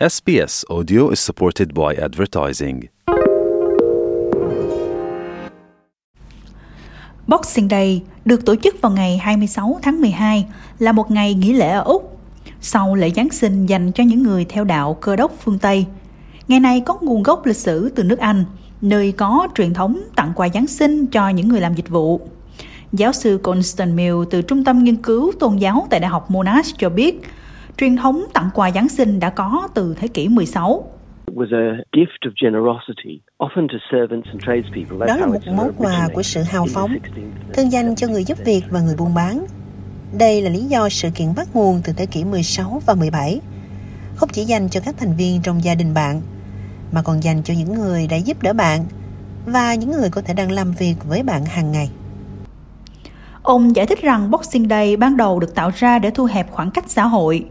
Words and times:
SBS 0.00 0.64
Audio 0.68 1.08
is 1.08 1.20
supported 1.20 1.68
by 1.68 1.94
advertising. 2.02 2.80
Boxing 7.26 7.68
Day 7.68 8.02
được 8.24 8.44
tổ 8.44 8.54
chức 8.56 8.80
vào 8.80 8.92
ngày 8.92 9.18
26 9.18 9.78
tháng 9.82 10.00
12 10.00 10.46
là 10.78 10.92
một 10.92 11.10
ngày 11.10 11.34
nghỉ 11.34 11.52
lễ 11.52 11.70
ở 11.70 11.82
Úc 11.82 12.18
sau 12.60 12.94
lễ 12.94 13.10
Giáng 13.10 13.30
sinh 13.30 13.66
dành 13.66 13.92
cho 13.92 14.04
những 14.04 14.22
người 14.22 14.44
theo 14.44 14.64
đạo 14.64 14.94
cơ 15.00 15.16
đốc 15.16 15.32
phương 15.44 15.58
Tây. 15.58 15.86
Ngày 16.48 16.60
này 16.60 16.80
có 16.80 16.98
nguồn 17.00 17.22
gốc 17.22 17.46
lịch 17.46 17.56
sử 17.56 17.88
từ 17.88 18.02
nước 18.02 18.18
Anh, 18.18 18.44
nơi 18.80 19.12
có 19.12 19.48
truyền 19.54 19.74
thống 19.74 20.00
tặng 20.16 20.32
quà 20.36 20.48
Giáng 20.54 20.66
sinh 20.66 21.06
cho 21.06 21.28
những 21.28 21.48
người 21.48 21.60
làm 21.60 21.74
dịch 21.74 21.88
vụ. 21.88 22.20
Giáo 22.92 23.12
sư 23.12 23.40
Constant 23.42 23.94
Mill 23.94 24.16
từ 24.30 24.42
Trung 24.42 24.64
tâm 24.64 24.84
Nghiên 24.84 24.96
cứu 24.96 25.32
Tôn 25.40 25.56
giáo 25.56 25.86
tại 25.90 26.00
Đại 26.00 26.10
học 26.10 26.30
Monash 26.30 26.78
cho 26.78 26.88
biết, 26.88 27.20
truyền 27.76 27.96
thống 27.96 28.24
tặng 28.34 28.50
quà 28.54 28.70
Giáng 28.70 28.88
sinh 28.88 29.20
đã 29.20 29.30
có 29.30 29.68
từ 29.74 29.94
thế 29.98 30.08
kỷ 30.08 30.28
16. 30.28 30.90
Đó 35.06 35.16
là 35.16 35.26
một 35.26 35.40
món 35.56 35.72
quà 35.78 36.08
của 36.14 36.22
sự 36.22 36.42
hào 36.42 36.66
phóng, 36.74 36.96
thương 37.52 37.72
danh 37.72 37.96
cho 37.96 38.08
người 38.08 38.24
giúp 38.24 38.38
việc 38.44 38.62
và 38.70 38.80
người 38.80 38.94
buôn 38.98 39.14
bán. 39.14 39.46
Đây 40.18 40.42
là 40.42 40.50
lý 40.50 40.60
do 40.60 40.88
sự 40.88 41.08
kiện 41.14 41.28
bắt 41.36 41.48
nguồn 41.54 41.80
từ 41.84 41.92
thế 41.96 42.06
kỷ 42.06 42.24
16 42.24 42.82
và 42.86 42.94
17, 42.94 43.40
không 44.16 44.28
chỉ 44.32 44.44
dành 44.44 44.68
cho 44.68 44.80
các 44.84 44.94
thành 44.98 45.16
viên 45.16 45.42
trong 45.42 45.64
gia 45.64 45.74
đình 45.74 45.94
bạn, 45.94 46.22
mà 46.92 47.02
còn 47.02 47.22
dành 47.22 47.42
cho 47.42 47.54
những 47.54 47.74
người 47.74 48.06
đã 48.06 48.16
giúp 48.16 48.42
đỡ 48.42 48.52
bạn 48.52 48.84
và 49.46 49.74
những 49.74 49.90
người 49.90 50.10
có 50.10 50.20
thể 50.20 50.34
đang 50.34 50.52
làm 50.52 50.72
việc 50.72 50.94
với 51.08 51.22
bạn 51.22 51.44
hàng 51.44 51.72
ngày. 51.72 51.90
Ông 53.42 53.76
giải 53.76 53.86
thích 53.86 54.02
rằng 54.02 54.30
Boxing 54.30 54.68
Day 54.68 54.96
ban 54.96 55.16
đầu 55.16 55.40
được 55.40 55.54
tạo 55.54 55.70
ra 55.76 55.98
để 55.98 56.10
thu 56.10 56.24
hẹp 56.24 56.50
khoảng 56.50 56.70
cách 56.70 56.84
xã 56.88 57.06
hội. 57.06 57.46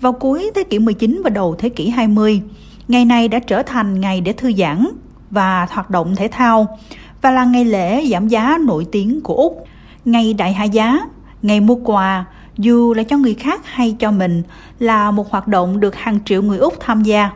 Vào 0.00 0.12
cuối 0.12 0.50
thế 0.54 0.64
kỷ 0.64 0.78
19 0.78 1.20
và 1.24 1.30
đầu 1.30 1.54
thế 1.58 1.68
kỷ 1.68 1.88
20, 1.88 2.42
ngày 2.88 3.04
này 3.04 3.28
đã 3.28 3.38
trở 3.38 3.62
thành 3.62 4.00
ngày 4.00 4.20
để 4.20 4.32
thư 4.32 4.52
giãn 4.52 4.86
và 5.30 5.66
hoạt 5.70 5.90
động 5.90 6.16
thể 6.16 6.28
thao 6.28 6.78
và 7.22 7.30
là 7.30 7.44
ngày 7.44 7.64
lễ 7.64 8.06
giảm 8.06 8.28
giá 8.28 8.58
nổi 8.66 8.86
tiếng 8.92 9.20
của 9.20 9.34
Úc. 9.34 9.64
Ngày 10.04 10.34
đại 10.34 10.52
hạ 10.52 10.64
giá, 10.64 10.98
ngày 11.42 11.60
mua 11.60 11.74
quà, 11.74 12.24
dù 12.58 12.94
là 12.94 13.02
cho 13.02 13.16
người 13.16 13.34
khác 13.34 13.60
hay 13.64 13.96
cho 13.98 14.10
mình, 14.10 14.42
là 14.78 15.10
một 15.10 15.30
hoạt 15.30 15.48
động 15.48 15.80
được 15.80 15.94
hàng 15.94 16.18
triệu 16.24 16.42
người 16.42 16.58
Úc 16.58 16.74
tham 16.80 17.02
gia. 17.02 17.30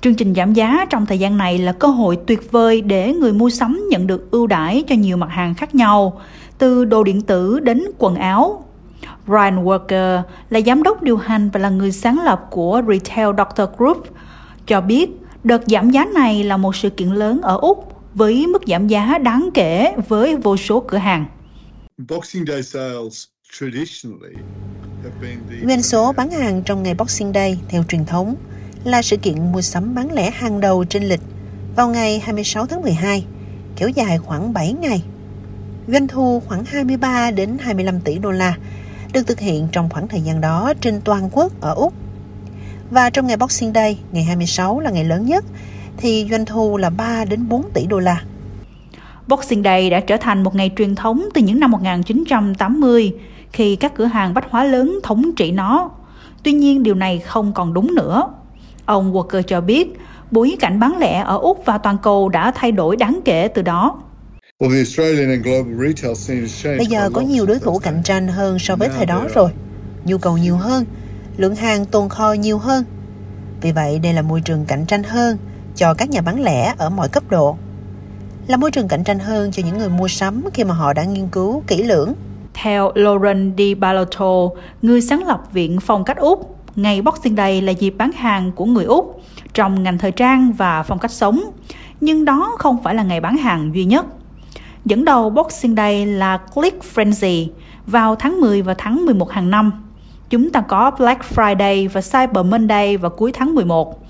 Chương 0.00 0.14
trình 0.14 0.34
giảm 0.34 0.52
giá 0.52 0.84
trong 0.90 1.06
thời 1.06 1.18
gian 1.18 1.36
này 1.36 1.58
là 1.58 1.72
cơ 1.72 1.88
hội 1.88 2.18
tuyệt 2.26 2.52
vời 2.52 2.80
để 2.80 3.14
người 3.14 3.32
mua 3.32 3.50
sắm 3.50 3.86
nhận 3.90 4.06
được 4.06 4.30
ưu 4.30 4.46
đãi 4.46 4.84
cho 4.88 4.94
nhiều 4.94 5.16
mặt 5.16 5.30
hàng 5.30 5.54
khác 5.54 5.74
nhau, 5.74 6.20
từ 6.58 6.84
đồ 6.84 7.04
điện 7.04 7.22
tử 7.22 7.60
đến 7.60 7.82
quần 7.98 8.14
áo. 8.14 8.64
Ryan 9.28 9.64
Walker 9.64 10.22
là 10.50 10.60
giám 10.66 10.82
đốc 10.82 11.02
điều 11.02 11.16
hành 11.16 11.50
và 11.50 11.60
là 11.60 11.68
người 11.68 11.92
sáng 11.92 12.24
lập 12.24 12.46
của 12.50 12.82
Retail 12.88 13.28
Doctor 13.38 13.68
Group, 13.78 14.06
cho 14.66 14.80
biết 14.80 15.10
đợt 15.44 15.62
giảm 15.66 15.90
giá 15.90 16.04
này 16.04 16.44
là 16.44 16.56
một 16.56 16.76
sự 16.76 16.90
kiện 16.90 17.08
lớn 17.08 17.40
ở 17.42 17.56
Úc 17.56 17.92
với 18.14 18.46
mức 18.46 18.62
giảm 18.66 18.88
giá 18.88 19.18
đáng 19.18 19.48
kể 19.54 19.94
với 20.08 20.36
vô 20.36 20.56
số 20.56 20.84
cửa 20.88 20.98
hàng. 20.98 21.26
Doanh 25.68 25.82
số 25.82 26.12
bán 26.12 26.30
hàng 26.30 26.62
trong 26.62 26.82
ngày 26.82 26.94
Boxing 26.94 27.32
Day 27.32 27.58
theo 27.68 27.82
truyền 27.88 28.04
thống 28.04 28.36
là 28.84 29.02
sự 29.02 29.16
kiện 29.16 29.52
mua 29.52 29.60
sắm 29.60 29.94
bán 29.94 30.12
lẻ 30.12 30.30
hàng 30.30 30.60
đầu 30.60 30.84
trên 30.84 31.04
lịch 31.04 31.20
vào 31.76 31.88
ngày 31.88 32.18
26 32.18 32.66
tháng 32.66 32.82
12, 32.82 33.24
kéo 33.76 33.88
dài 33.88 34.18
khoảng 34.18 34.52
7 34.52 34.72
ngày. 34.72 35.02
Doanh 35.88 36.08
thu 36.08 36.42
khoảng 36.46 36.64
23 36.64 37.30
đến 37.30 37.58
25 37.60 38.00
tỷ 38.00 38.18
đô 38.18 38.30
la 38.30 38.56
được 39.12 39.26
thực 39.26 39.40
hiện 39.40 39.68
trong 39.72 39.88
khoảng 39.88 40.08
thời 40.08 40.20
gian 40.20 40.40
đó 40.40 40.72
trên 40.80 41.00
toàn 41.00 41.28
quốc 41.32 41.52
ở 41.60 41.74
Úc. 41.74 41.92
Và 42.90 43.10
trong 43.10 43.26
ngày 43.26 43.36
Boxing 43.36 43.72
Day, 43.72 43.98
ngày 44.12 44.24
26 44.24 44.80
là 44.80 44.90
ngày 44.90 45.04
lớn 45.04 45.26
nhất, 45.26 45.44
thì 45.96 46.26
doanh 46.30 46.44
thu 46.44 46.76
là 46.76 46.90
3 46.90 47.24
đến 47.24 47.48
4 47.48 47.70
tỷ 47.74 47.86
đô 47.86 47.98
la. 47.98 48.22
Boxing 49.26 49.62
Day 49.62 49.90
đã 49.90 50.00
trở 50.00 50.16
thành 50.16 50.42
một 50.42 50.54
ngày 50.54 50.70
truyền 50.76 50.94
thống 50.94 51.28
từ 51.34 51.40
những 51.40 51.60
năm 51.60 51.70
1980 51.70 53.12
khi 53.52 53.76
các 53.76 53.94
cửa 53.94 54.04
hàng 54.04 54.34
bách 54.34 54.50
hóa 54.50 54.64
lớn 54.64 54.98
thống 55.02 55.30
trị 55.36 55.50
nó. 55.52 55.90
Tuy 56.42 56.52
nhiên 56.52 56.82
điều 56.82 56.94
này 56.94 57.18
không 57.18 57.52
còn 57.52 57.74
đúng 57.74 57.94
nữa. 57.94 58.28
Ông 58.84 59.12
Walker 59.12 59.42
cho 59.42 59.60
biết, 59.60 59.98
bối 60.30 60.56
cảnh 60.60 60.80
bán 60.80 60.98
lẻ 60.98 61.22
ở 61.26 61.38
Úc 61.38 61.62
và 61.64 61.78
toàn 61.78 61.98
cầu 62.02 62.28
đã 62.28 62.50
thay 62.50 62.72
đổi 62.72 62.96
đáng 62.96 63.20
kể 63.24 63.48
từ 63.48 63.62
đó. 63.62 63.98
Bây 64.60 64.84
giờ 66.88 67.10
có 67.12 67.20
nhiều 67.20 67.46
đối 67.46 67.58
thủ 67.58 67.78
cạnh 67.78 68.02
tranh 68.04 68.28
hơn 68.28 68.58
so 68.58 68.76
với 68.76 68.88
thời 68.88 69.06
đó 69.06 69.26
rồi. 69.34 69.50
Nhu 70.04 70.18
cầu 70.18 70.36
nhiều 70.36 70.56
hơn, 70.56 70.84
lượng 71.36 71.54
hàng 71.54 71.84
tồn 71.84 72.08
kho 72.08 72.32
nhiều 72.32 72.58
hơn. 72.58 72.84
Vì 73.60 73.72
vậy 73.72 73.98
đây 73.98 74.12
là 74.12 74.22
môi 74.22 74.40
trường 74.40 74.64
cạnh 74.64 74.86
tranh 74.86 75.02
hơn 75.02 75.38
cho 75.76 75.94
các 75.94 76.10
nhà 76.10 76.20
bán 76.20 76.42
lẻ 76.42 76.74
ở 76.78 76.90
mọi 76.90 77.08
cấp 77.08 77.22
độ. 77.30 77.56
Là 78.46 78.56
môi 78.56 78.70
trường 78.70 78.88
cạnh 78.88 79.04
tranh 79.04 79.18
hơn 79.18 79.52
cho 79.52 79.62
những 79.66 79.78
người 79.78 79.88
mua 79.88 80.08
sắm 80.08 80.44
khi 80.54 80.64
mà 80.64 80.74
họ 80.74 80.92
đã 80.92 81.04
nghiên 81.04 81.28
cứu 81.28 81.62
kỹ 81.66 81.82
lưỡng. 81.82 82.14
Theo 82.54 82.92
Lauren 82.94 83.52
Di 83.58 83.74
Balotto, 83.74 84.48
người 84.82 85.00
sáng 85.00 85.26
lập 85.26 85.42
Viện 85.52 85.80
Phong 85.80 86.04
cách 86.04 86.16
Úc, 86.16 86.56
ngày 86.76 87.02
Boxing 87.02 87.36
Day 87.36 87.60
là 87.60 87.72
dịp 87.72 87.94
bán 87.98 88.12
hàng 88.12 88.52
của 88.52 88.64
người 88.64 88.84
Úc 88.84 89.22
trong 89.54 89.82
ngành 89.82 89.98
thời 89.98 90.12
trang 90.12 90.52
và 90.52 90.82
phong 90.82 90.98
cách 90.98 91.10
sống. 91.10 91.40
Nhưng 92.00 92.24
đó 92.24 92.56
không 92.58 92.82
phải 92.82 92.94
là 92.94 93.02
ngày 93.02 93.20
bán 93.20 93.36
hàng 93.36 93.70
duy 93.74 93.84
nhất. 93.84 94.06
Dẫn 94.84 95.04
đầu 95.04 95.30
Boxing 95.30 95.76
Day 95.76 96.06
là 96.06 96.36
Click 96.54 96.82
Frenzy 96.94 97.48
vào 97.86 98.14
tháng 98.14 98.40
10 98.40 98.62
và 98.62 98.74
tháng 98.78 99.06
11 99.06 99.30
hàng 99.30 99.50
năm. 99.50 99.72
Chúng 100.30 100.50
ta 100.50 100.60
có 100.60 100.90
Black 100.90 101.22
Friday 101.34 101.88
và 101.88 102.00
Cyber 102.00 102.46
Monday 102.46 102.96
vào 102.96 103.10
cuối 103.10 103.32
tháng 103.34 103.54
11. 103.54 104.04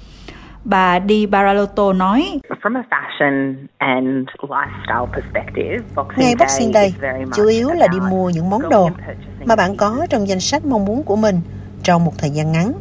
Bà 0.65 1.01
Di 1.09 1.27
Baralotto 1.27 1.93
nói, 1.93 2.41
Ngày 6.17 6.34
Boxing 6.39 6.73
Day 6.73 6.95
chủ 7.34 7.47
yếu 7.47 7.69
là 7.69 7.87
đi 7.87 7.99
mua 8.11 8.31
những 8.31 8.51
món 8.51 8.69
đồ 8.71 8.91
mà 9.45 9.57
bạn 9.57 9.77
có 9.77 10.07
trong 10.11 10.28
danh 10.28 10.41
sách 10.41 10.65
mong 10.67 10.84
muốn 10.84 11.03
của 11.03 11.17
mình 11.17 11.41
trong 11.83 12.05
một 12.05 12.12
thời 12.19 12.31
gian 12.31 12.53
ngắn. 12.53 12.73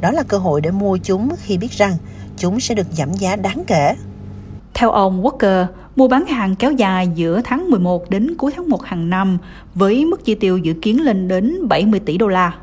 Đó 0.00 0.10
là 0.10 0.22
cơ 0.28 0.38
hội 0.38 0.60
để 0.60 0.70
mua 0.70 0.98
chúng 1.02 1.28
khi 1.38 1.58
biết 1.58 1.72
rằng 1.72 1.92
chúng 2.36 2.60
sẽ 2.60 2.74
được 2.74 2.86
giảm 2.90 3.12
giá 3.12 3.36
đáng 3.36 3.62
kể. 3.66 3.94
Theo 4.74 4.90
ông 4.90 5.22
Walker, 5.22 5.66
mua 5.96 6.08
bán 6.08 6.26
hàng 6.26 6.54
kéo 6.54 6.72
dài 6.72 7.08
giữa 7.14 7.40
tháng 7.44 7.70
11 7.70 8.10
đến 8.10 8.34
cuối 8.38 8.52
tháng 8.56 8.68
1 8.68 8.84
hàng 8.84 9.10
năm 9.10 9.38
với 9.74 10.04
mức 10.04 10.24
chi 10.24 10.34
tiêu 10.34 10.58
dự 10.58 10.72
kiến 10.72 11.02
lên 11.02 11.28
đến 11.28 11.68
70 11.68 12.00
tỷ 12.00 12.18
đô 12.18 12.28
la. 12.28 12.54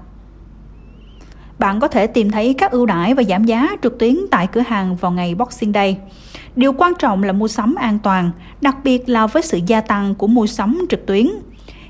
Bạn 1.60 1.80
có 1.80 1.88
thể 1.88 2.08
tìm 2.08 2.32
thấy 2.32 2.54
các 2.54 2.72
ưu 2.72 2.86
đãi 2.86 3.14
và 3.14 3.24
giảm 3.24 3.44
giá 3.44 3.70
trực 3.84 4.00
tuyến 4.00 4.18
tại 4.32 4.48
cửa 4.48 4.62
hàng 4.62 4.96
vào 4.96 5.12
ngày 5.12 5.36
Boxing 5.36 5.74
Day. 5.74 5.98
Điều 6.56 6.74
quan 6.74 6.94
trọng 7.00 7.24
là 7.24 7.34
mua 7.34 7.48
sắm 7.48 7.76
an 7.76 8.00
toàn, 8.00 8.32
đặc 8.62 8.78
biệt 8.84 9.10
là 9.10 9.28
với 9.28 9.44
sự 9.44 9.60
gia 9.68 9.82
tăng 9.82 10.16
của 10.16 10.28
mua 10.28 10.48
sắm 10.48 10.86
trực 10.90 11.06
tuyến. 11.06 11.28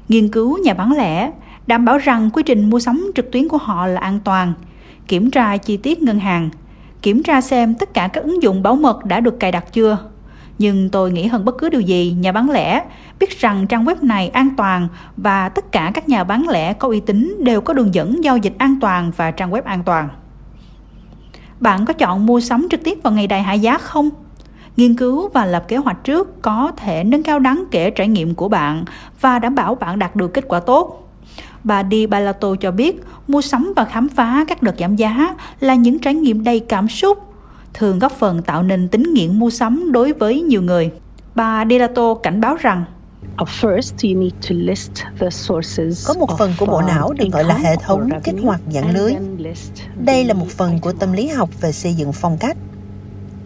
Nghiên 0.10 0.30
cứu 0.32 0.58
nhà 0.58 0.74
bán 0.74 0.92
lẻ 0.92 1.32
đảm 1.68 1.86
bảo 1.86 1.98
rằng 1.98 2.30
quy 2.34 2.44
trình 2.44 2.70
mua 2.70 2.80
sắm 2.80 3.12
trực 3.16 3.32
tuyến 3.32 3.48
của 3.48 3.58
họ 3.58 3.88
là 3.88 4.02
an 4.02 4.20
toàn, 4.24 4.54
kiểm 5.08 5.32
tra 5.32 5.58
chi 5.58 5.78
tiết 5.78 6.02
ngân 6.02 6.20
hàng, 6.20 6.50
kiểm 7.02 7.24
tra 7.24 7.42
xem 7.42 7.76
tất 7.76 7.94
cả 7.94 8.08
các 8.08 8.24
ứng 8.24 8.44
dụng 8.44 8.64
bảo 8.64 8.76
mật 8.76 9.06
đã 9.06 9.20
được 9.20 9.40
cài 9.40 9.52
đặt 9.52 9.74
chưa. 9.74 10.09
Nhưng 10.60 10.90
tôi 10.90 11.12
nghĩ 11.12 11.28
hơn 11.28 11.46
bất 11.46 11.58
cứ 11.58 11.70
điều 11.70 11.82
gì, 11.82 12.16
nhà 12.20 12.32
bán 12.32 12.50
lẻ 12.50 12.86
biết 13.20 13.40
rằng 13.40 13.68
trang 13.68 13.86
web 13.86 13.96
này 14.02 14.30
an 14.30 14.50
toàn 14.58 14.88
và 15.18 15.50
tất 15.50 15.72
cả 15.72 15.92
các 15.94 16.10
nhà 16.10 16.24
bán 16.24 16.50
lẻ 16.50 16.74
có 16.74 16.88
uy 16.88 17.00
tín 17.00 17.38
đều 17.44 17.62
có 17.62 17.74
đường 17.74 17.94
dẫn 17.94 18.24
giao 18.24 18.38
dịch 18.38 18.54
an 18.58 18.76
toàn 18.82 19.12
và 19.18 19.32
trang 19.32 19.52
web 19.52 19.62
an 19.66 19.84
toàn. 19.84 20.10
Bạn 21.60 21.86
có 21.86 21.94
chọn 21.94 22.26
mua 22.26 22.40
sắm 22.40 22.68
trực 22.72 22.84
tiếp 22.84 23.00
vào 23.04 23.14
ngày 23.14 23.28
đại 23.28 23.44
hạ 23.44 23.54
giá 23.54 23.78
không? 23.78 24.10
Nghiên 24.78 24.96
cứu 24.96 25.30
và 25.30 25.46
lập 25.46 25.66
kế 25.68 25.78
hoạch 25.78 26.04
trước 26.04 26.42
có 26.42 26.72
thể 26.78 27.04
nâng 27.04 27.24
cao 27.24 27.40
đáng 27.40 27.64
kể 27.72 27.90
trải 27.90 28.08
nghiệm 28.08 28.36
của 28.36 28.50
bạn 28.50 28.86
và 29.22 29.40
đảm 29.40 29.56
bảo 29.56 29.76
bạn 29.76 30.00
đạt 30.00 30.16
được 30.16 30.34
kết 30.34 30.46
quả 30.48 30.60
tốt. 30.60 31.10
Bà 31.64 31.84
Di 31.92 32.08
Balato 32.08 32.56
cho 32.56 32.72
biết, 32.72 33.04
mua 33.28 33.42
sắm 33.42 33.74
và 33.76 33.86
khám 33.86 34.10
phá 34.10 34.46
các 34.48 34.64
đợt 34.64 34.76
giảm 34.80 34.96
giá 34.96 35.36
là 35.60 35.76
những 35.76 36.00
trải 36.00 36.14
nghiệm 36.14 36.44
đầy 36.44 36.60
cảm 36.60 36.88
xúc, 36.88 37.29
thường 37.80 38.00
góp 38.00 38.12
phần 38.12 38.42
tạo 38.42 38.64
nên 38.64 38.88
tính 38.88 39.14
nghiện 39.14 39.40
mua 39.40 39.50
sắm 39.50 39.92
đối 39.92 40.14
với 40.14 40.42
nhiều 40.42 40.62
người. 40.62 40.92
Bà 41.36 41.66
Delato 41.70 42.14
cảnh 42.14 42.42
báo 42.42 42.56
rằng 42.56 42.86
có 46.06 46.14
một 46.14 46.30
phần 46.38 46.54
của 46.58 46.66
bộ 46.66 46.82
não 46.82 47.14
được 47.14 47.28
gọi 47.32 47.44
là 47.44 47.58
hệ 47.58 47.76
thống 47.76 48.10
kích 48.24 48.36
hoạt 48.44 48.62
dạng 48.72 48.94
lưới. 48.96 49.14
Đây 50.06 50.26
là 50.26 50.34
một 50.34 50.48
phần 50.48 50.80
của 50.80 50.94
tâm 50.94 51.14
lý 51.14 51.28
học 51.28 51.50
về 51.62 51.72
xây 51.72 51.94
dựng 51.94 52.14
phong 52.14 52.38
cách. 52.38 52.58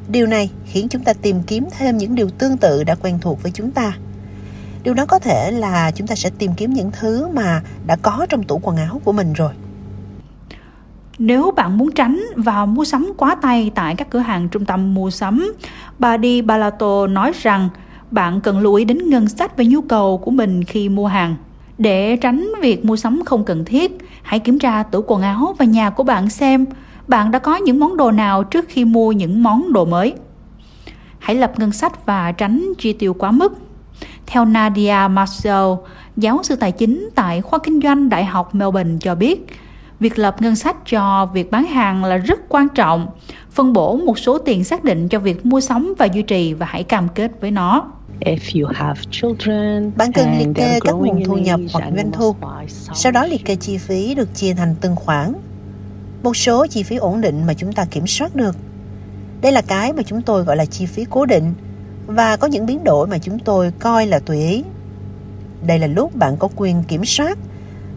Điều 0.09 0.27
này 0.27 0.49
khiến 0.65 0.87
chúng 0.89 1.03
ta 1.03 1.13
tìm 1.13 1.43
kiếm 1.43 1.65
thêm 1.77 1.97
những 1.97 2.15
điều 2.15 2.29
tương 2.29 2.57
tự 2.57 2.83
đã 2.83 2.95
quen 2.95 3.19
thuộc 3.21 3.43
với 3.43 3.51
chúng 3.51 3.71
ta 3.71 3.93
điều 4.83 4.93
đó 4.93 5.05
có 5.05 5.19
thể 5.19 5.51
là 5.51 5.91
chúng 5.91 6.07
ta 6.07 6.15
sẽ 6.15 6.29
tìm 6.37 6.51
kiếm 6.57 6.73
những 6.73 6.91
thứ 6.91 7.27
mà 7.27 7.61
đã 7.87 7.95
có 7.95 8.25
trong 8.29 8.43
tủ 8.43 8.59
quần 8.63 8.77
áo 8.77 9.01
của 9.03 9.11
mình 9.11 9.33
rồi 9.33 9.53
nếu 11.17 11.51
bạn 11.51 11.77
muốn 11.77 11.91
tránh 11.91 12.23
và 12.35 12.65
mua 12.65 12.85
sắm 12.85 13.13
quá 13.17 13.35
tay 13.35 13.71
tại 13.75 13.95
các 13.95 14.09
cửa 14.09 14.19
hàng 14.19 14.49
trung 14.49 14.65
tâm 14.65 14.93
mua 14.93 15.09
sắm, 15.09 15.53
bà 15.99 16.17
Di 16.17 16.41
Balato 16.41 17.07
nói 17.07 17.31
rằng 17.41 17.69
bạn 18.11 18.41
cần 18.41 18.59
lưu 18.59 18.73
ý 18.73 18.85
đến 18.85 19.09
ngân 19.09 19.27
sách 19.27 19.57
và 19.57 19.63
nhu 19.67 19.81
cầu 19.81 20.17
của 20.17 20.31
mình 20.31 20.63
khi 20.63 20.89
mua 20.89 21.07
hàng. 21.07 21.35
Để 21.77 22.15
tránh 22.15 22.51
việc 22.61 22.85
mua 22.85 22.95
sắm 22.95 23.21
không 23.25 23.43
cần 23.43 23.65
thiết, 23.65 23.97
hãy 24.21 24.39
kiểm 24.39 24.59
tra 24.59 24.83
tủ 24.83 25.03
quần 25.07 25.21
áo 25.21 25.55
và 25.59 25.65
nhà 25.65 25.89
của 25.89 26.03
bạn 26.03 26.29
xem 26.29 26.65
Bạn 27.07 27.31
đã 27.31 27.39
có 27.39 27.55
những 27.55 27.79
món 27.79 27.97
đồ 27.97 28.11
nào 28.11 28.43
trước 28.43 28.65
khi 28.69 28.85
mua 28.85 29.11
những 29.11 29.43
món 29.43 29.73
đồ 29.73 29.85
mới? 29.85 30.13
Hãy 31.19 31.35
lập 31.35 31.53
ngân 31.57 31.71
sách 31.71 32.05
và 32.05 32.31
tránh 32.31 32.73
chi 32.77 32.93
tiêu 32.93 33.13
quá 33.13 33.31
mức. 33.31 33.53
Theo 34.25 34.45
Nadia 34.45 35.07
Marcel, 35.09 35.65
giáo 36.17 36.43
sư 36.43 36.55
tài 36.55 36.71
chính 36.71 37.09
tại 37.15 37.41
khoa 37.41 37.59
kinh 37.59 37.81
doanh 37.81 38.09
Đại 38.09 38.25
học 38.25 38.55
Melbourne 38.55 38.97
cho 38.99 39.15
biết, 39.15 39.47
việc 40.03 40.19
lập 40.19 40.41
ngân 40.41 40.55
sách 40.55 40.75
cho 40.85 41.25
việc 41.33 41.51
bán 41.51 41.65
hàng 41.65 42.05
là 42.05 42.17
rất 42.17 42.39
quan 42.49 42.67
trọng. 42.75 43.07
Phân 43.51 43.73
bổ 43.73 43.97
một 43.97 44.19
số 44.19 44.37
tiền 44.37 44.63
xác 44.63 44.83
định 44.83 45.07
cho 45.07 45.19
việc 45.19 45.45
mua 45.45 45.61
sắm 45.61 45.93
và 45.97 46.05
duy 46.05 46.21
trì 46.21 46.53
và 46.53 46.65
hãy 46.65 46.83
cam 46.83 47.07
kết 47.15 47.31
với 47.41 47.51
nó. 47.51 47.91
Bạn 49.95 50.11
cần 50.13 50.37
liệt 50.37 50.47
kê 50.55 50.79
các 50.81 50.91
nguồn 50.91 51.23
thu 51.25 51.37
nhập 51.37 51.59
hoặc 51.73 51.83
doanh 51.95 52.11
thu. 52.11 52.35
Sau 52.93 53.11
đó 53.11 53.25
liệt 53.25 53.45
kê 53.45 53.55
chi 53.55 53.77
phí 53.77 54.15
được 54.15 54.35
chia 54.35 54.53
thành 54.53 54.75
từng 54.81 54.95
khoản. 54.95 55.33
Một 56.23 56.37
số 56.37 56.67
chi 56.67 56.83
phí 56.83 56.95
ổn 56.95 57.21
định 57.21 57.43
mà 57.47 57.53
chúng 57.53 57.73
ta 57.73 57.85
kiểm 57.85 58.07
soát 58.07 58.35
được. 58.35 58.55
Đây 59.41 59.51
là 59.51 59.61
cái 59.61 59.93
mà 59.93 60.03
chúng 60.03 60.21
tôi 60.21 60.43
gọi 60.43 60.55
là 60.55 60.65
chi 60.65 60.85
phí 60.85 61.05
cố 61.09 61.25
định 61.25 61.53
và 62.07 62.37
có 62.37 62.47
những 62.47 62.65
biến 62.65 62.83
đổi 62.83 63.07
mà 63.07 63.17
chúng 63.17 63.39
tôi 63.39 63.71
coi 63.79 64.07
là 64.07 64.19
tùy 64.19 64.37
ý. 64.37 64.63
Đây 65.67 65.79
là 65.79 65.87
lúc 65.87 66.15
bạn 66.15 66.37
có 66.37 66.49
quyền 66.55 66.83
kiểm 66.83 67.05
soát, 67.05 67.37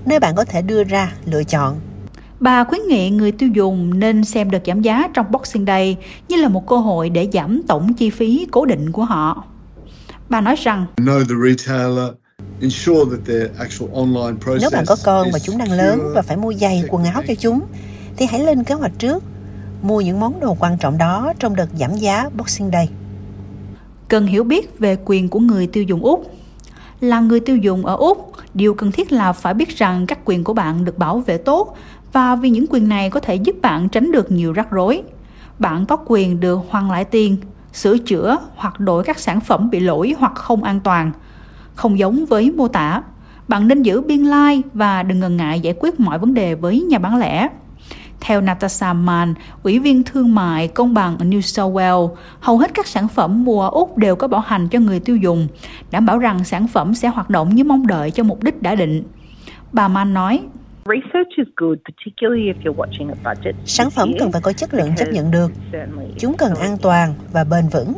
nơi 0.05 0.21
bạn 0.21 0.35
có 0.35 0.45
thể 0.45 0.63
đưa 0.63 0.85
ra 0.85 1.13
lựa 1.25 1.45
chọn. 1.45 1.77
Bà 2.41 2.65
khuyến 2.65 2.81
nghị 2.89 3.11
người 3.11 3.33
tiêu 3.33 3.49
dùng 3.49 3.99
nên 3.99 4.25
xem 4.25 4.51
đợt 4.51 4.63
giảm 4.67 4.83
giá 4.83 5.09
trong 5.15 5.33
Boxing 5.33 5.67
Day 5.67 5.97
như 6.29 6.37
là 6.37 6.49
một 6.49 6.67
cơ 6.67 6.77
hội 6.77 7.11
để 7.11 7.29
giảm 7.33 7.63
tổng 7.69 7.95
chi 7.95 8.11
phí 8.11 8.47
cố 8.51 8.65
định 8.65 8.93
của 8.93 9.05
họ. 9.05 9.45
Bà 10.29 10.41
nói 10.41 10.57
rằng 10.59 10.87
nếu 10.99 11.25
bạn 14.73 14.85
có 14.87 14.97
con 15.05 15.29
và 15.33 15.39
chúng 15.39 15.59
đang 15.59 15.73
lớn 15.73 16.01
và 16.15 16.23
phải 16.23 16.37
mua 16.37 16.53
giày, 16.53 16.85
quần 16.89 17.05
áo 17.05 17.23
cho 17.29 17.35
chúng, 17.35 17.61
thì 18.17 18.27
hãy 18.27 18.41
lên 18.41 18.65
kế 18.65 18.75
hoạch 18.75 18.93
trước, 18.99 19.23
mua 19.83 20.01
những 20.01 20.21
món 20.21 20.41
đồ 20.41 20.57
quan 20.61 20.79
trọng 20.79 20.99
đó 20.99 21.33
trong 21.39 21.57
đợt 21.57 21.69
giảm 21.79 21.95
giá 21.95 22.31
Boxing 22.37 22.71
Day. 22.73 22.89
Cần 24.09 24.27
hiểu 24.27 24.45
biết 24.45 24.79
về 24.79 24.97
quyền 25.05 25.29
của 25.29 25.41
người 25.41 25.67
tiêu 25.67 25.83
dùng 25.83 26.03
Úc. 26.03 26.33
Là 27.01 27.21
người 27.21 27.41
tiêu 27.41 27.57
dùng 27.57 27.87
ở 27.87 27.97
Úc, 27.97 28.33
điều 28.55 28.75
cần 28.75 28.93
thiết 28.93 29.13
là 29.13 29.33
phải 29.33 29.55
biết 29.55 29.79
rằng 29.79 30.07
các 30.07 30.19
quyền 30.25 30.45
của 30.45 30.53
bạn 30.53 30.85
được 30.85 30.99
bảo 30.99 31.19
vệ 31.19 31.39
tốt 31.39 31.77
và 32.13 32.37
vì 32.37 32.51
những 32.51 32.67
quyền 32.71 32.89
này 32.89 33.11
có 33.11 33.21
thể 33.21 33.35
giúp 33.35 33.57
bạn 33.63 33.89
tránh 33.89 34.13
được 34.13 34.33
nhiều 34.33 34.53
rắc 34.53 34.71
rối. 34.71 35.03
Bạn 35.59 35.87
có 35.87 35.97
quyền 36.07 36.41
được 36.41 36.61
hoàn 36.69 36.91
lại 36.91 37.05
tiền, 37.05 37.37
sửa 37.73 37.99
chữa 37.99 38.39
hoặc 38.57 38.81
đổi 38.81 39.05
các 39.05 39.19
sản 39.19 39.41
phẩm 39.41 39.71
bị 39.71 39.81
lỗi 39.81 40.15
hoặc 40.19 40.35
không 40.35 40.63
an 40.63 40.81
toàn. 40.81 41.13
Không 41.75 41.99
giống 41.99 42.27
với 42.27 42.51
mô 42.51 42.69
tả, 42.69 43.03
bạn 43.49 43.69
nên 43.69 43.83
giữ 43.83 44.01
biên 44.01 44.25
lai 44.25 44.57
like 44.57 44.69
và 44.75 45.03
đừng 45.03 45.21
ngần 45.21 45.37
ngại 45.37 45.61
giải 45.61 45.75
quyết 45.81 46.01
mọi 46.01 46.19
vấn 46.19 46.35
đề 46.35 46.55
với 46.55 46.81
nhà 46.81 46.99
bán 46.99 47.17
lẻ. 47.17 47.49
Theo 48.21 48.41
Natasha 48.41 48.93
Mann, 48.93 49.35
Ủy 49.63 49.79
viên 49.79 50.03
Thương 50.03 50.35
mại 50.35 50.69
Công 50.69 50.95
bằng 50.95 51.19
ở 51.19 51.25
New 51.25 51.41
South 51.41 51.75
Wales, 51.75 52.11
hầu 52.41 52.59
hết 52.59 52.75
các 52.75 52.87
sản 52.87 53.09
phẩm 53.09 53.45
mua 53.45 53.63
ở 53.63 53.71
Úc 53.71 53.99
đều 53.99 54.17
có 54.17 54.29
bảo 54.29 54.41
hành 54.41 54.69
cho 54.69 54.79
người 54.79 55.01
tiêu 55.01 55.17
dùng, 55.17 55.49
đảm 55.91 56.07
bảo 56.07 56.19
rằng 56.19 56.45
sản 56.45 56.67
phẩm 56.67 56.95
sẽ 56.95 57.09
hoạt 57.09 57.31
động 57.31 57.55
như 57.55 57.65
mong 57.65 57.87
đợi 57.87 58.11
cho 58.11 58.23
mục 58.23 58.43
đích 58.43 58.63
đã 58.63 58.75
định. 58.75 59.03
Bà 59.73 59.89
Mann 59.89 60.15
nói, 60.15 60.41
Sản 63.65 63.91
phẩm 63.91 64.13
cần 64.19 64.33
phải 64.33 64.41
có 64.41 64.53
chất 64.53 64.75
lượng 64.75 64.91
chấp 64.97 65.09
nhận 65.13 65.31
được. 65.31 65.51
Chúng 66.19 66.37
cần 66.37 66.55
an 66.55 66.77
toàn 66.83 67.15
và 67.33 67.45
bền 67.45 67.69
vững, 67.73 67.93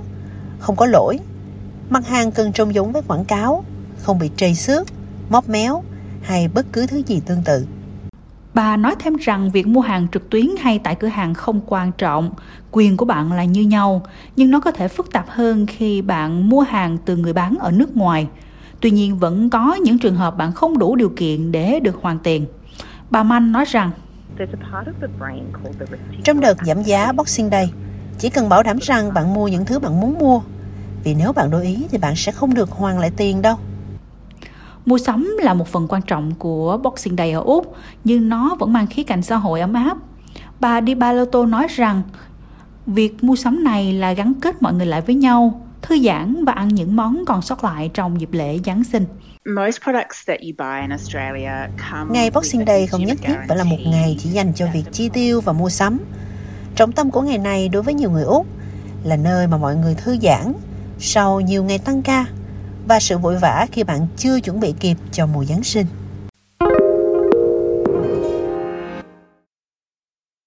không 0.59 0.77
có 0.77 0.87
lỗi. 0.87 1.19
Mặt 1.91 2.09
hàng 2.09 2.31
cần 2.31 2.53
trông 2.53 2.75
giống 2.75 2.93
với 2.93 3.03
quảng 3.09 3.25
cáo, 3.25 3.65
không 3.99 4.19
bị 4.19 4.31
trầy 4.37 4.55
xước, 4.55 4.87
móp 5.31 5.49
méo 5.49 5.83
hay 6.23 6.49
bất 6.55 6.67
cứ 6.73 6.87
thứ 6.87 7.03
gì 7.07 7.21
tương 7.27 7.43
tự. 7.45 7.67
Bà 8.55 8.77
nói 8.77 8.95
thêm 8.99 9.17
rằng 9.17 9.51
việc 9.51 9.67
mua 9.67 9.81
hàng 9.81 10.07
trực 10.13 10.31
tuyến 10.31 10.47
hay 10.61 10.79
tại 10.79 10.95
cửa 10.95 11.09
hàng 11.09 11.35
không 11.35 11.61
quan 11.67 11.93
trọng, 11.99 12.31
quyền 12.71 12.97
của 12.97 13.05
bạn 13.05 13.33
là 13.33 13.45
như 13.45 13.63
nhau, 13.63 14.03
nhưng 14.37 14.51
nó 14.51 14.61
có 14.61 14.71
thể 14.71 14.89
phức 14.89 15.13
tạp 15.13 15.29
hơn 15.29 15.67
khi 15.67 16.03
bạn 16.03 16.49
mua 16.49 16.61
hàng 16.61 16.99
từ 17.05 17.17
người 17.17 17.33
bán 17.33 17.57
ở 17.61 17.71
nước 17.71 17.97
ngoài. 17.97 18.27
Tuy 18.81 18.91
nhiên 18.91 19.19
vẫn 19.19 19.51
có 19.51 19.75
những 19.75 19.99
trường 19.99 20.17
hợp 20.17 20.37
bạn 20.37 20.53
không 20.53 20.79
đủ 20.79 20.97
điều 20.97 21.13
kiện 21.17 21.53
để 21.53 21.81
được 21.81 21.97
hoàn 22.03 22.19
tiền. 22.19 22.47
Bà 23.11 23.23
Mann 23.23 23.53
nói 23.53 23.65
rằng 23.65 23.91
Trong 26.25 26.41
đợt 26.41 26.55
giảm 26.67 26.83
giá 26.83 27.13
Boxing 27.13 27.51
Day, 27.51 27.73
chỉ 28.19 28.31
cần 28.31 28.49
bảo 28.49 28.63
đảm 28.63 28.79
rằng 28.83 29.15
bạn 29.15 29.35
mua 29.35 29.49
những 29.49 29.65
thứ 29.65 29.79
bạn 29.79 30.01
muốn 30.01 30.19
mua. 30.19 30.41
Vì 31.05 31.15
nếu 31.15 31.33
bạn 31.33 31.51
đổi 31.51 31.65
ý 31.65 31.87
thì 31.91 31.99
bạn 31.99 32.17
sẽ 32.17 32.33
không 32.33 32.55
được 32.55 32.71
hoàn 32.71 32.99
lại 32.99 33.11
tiền 33.17 33.43
đâu. 33.43 33.57
Mua 34.87 34.99
sắm 34.99 35.37
là 35.43 35.55
một 35.55 35.69
phần 35.69 35.87
quan 35.89 36.03
trọng 36.03 36.35
của 36.35 36.79
Boxing 36.83 37.17
Day 37.17 37.33
ở 37.33 37.41
Úc, 37.41 37.75
nhưng 38.05 38.29
nó 38.29 38.57
vẫn 38.59 38.73
mang 38.73 38.87
khía 38.87 39.03
cạnh 39.03 39.23
xã 39.23 39.37
hội 39.37 39.61
ấm 39.61 39.73
áp. 39.73 39.97
Bà 40.61 40.81
Di 40.83 40.95
Balotto 40.95 41.47
nói 41.47 41.67
rằng, 41.71 42.03
việc 42.87 43.25
mua 43.25 43.37
sắm 43.37 43.65
này 43.65 43.93
là 43.93 44.13
gắn 44.13 44.33
kết 44.41 44.63
mọi 44.63 44.75
người 44.75 44.87
lại 44.87 45.01
với 45.01 45.15
nhau, 45.15 45.68
thư 45.83 45.99
giãn 45.99 46.45
và 46.45 46.53
ăn 46.53 46.69
những 46.69 46.97
món 46.97 47.25
còn 47.27 47.43
sót 47.43 47.65
lại 47.65 47.91
trong 47.95 48.21
dịp 48.21 48.33
lễ 48.33 48.59
Giáng 48.65 48.85
sinh. 48.85 49.05
Ngày 52.11 52.31
Boxing 52.31 52.67
Day 52.67 52.87
không 52.87 53.05
nhất 53.05 53.19
thiết 53.23 53.35
phải 53.49 53.57
là 53.57 53.65
một 53.65 53.79
ngày 53.87 54.17
chỉ 54.19 54.31
dành 54.31 54.53
cho 54.55 54.67
việc 54.75 54.85
chi 54.93 55.09
tiêu 55.09 55.41
và 55.41 55.53
mua 55.53 55.69
sắm. 55.69 55.99
Trọng 56.77 56.93
tâm 56.93 57.11
của 57.11 57.23
ngày 57.23 57.39
này 57.39 57.69
đối 57.69 57.83
với 57.83 57.95
nhiều 57.95 58.11
người 58.11 58.25
Úc 58.25 58.47
là 59.05 59.17
nơi 59.17 59.47
mà 59.47 59.57
mọi 59.57 59.77
người 59.77 59.95
thư 59.95 60.17
giãn 60.23 60.53
sau 60.99 61.41
nhiều 61.41 61.65
ngày 61.65 61.79
tăng 61.79 62.03
ca 62.03 62.27
và 62.89 63.01
sự 63.01 63.19
vội 63.19 63.37
vã 63.37 63.67
khi 63.73 63.85
bạn 63.85 64.07
chưa 64.17 64.41
chuẩn 64.41 64.61
bị 64.61 64.75
kịp 64.81 64.97
cho 65.13 65.27
mùa 65.27 65.45
Giáng 65.45 65.63
sinh. 65.63 65.87